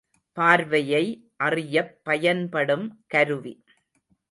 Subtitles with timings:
[0.33, 1.03] பார்வையை
[1.37, 3.63] அறியப் பயன்படும் கருவி.